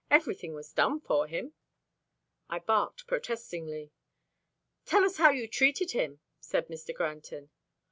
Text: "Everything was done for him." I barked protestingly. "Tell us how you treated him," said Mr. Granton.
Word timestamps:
"Everything 0.09 0.55
was 0.55 0.73
done 0.73 0.99
for 0.99 1.27
him." 1.27 1.53
I 2.49 2.57
barked 2.57 3.05
protestingly. 3.05 3.91
"Tell 4.83 5.03
us 5.05 5.17
how 5.17 5.29
you 5.29 5.47
treated 5.47 5.91
him," 5.91 6.21
said 6.39 6.69
Mr. 6.69 6.91
Granton. 6.91 7.51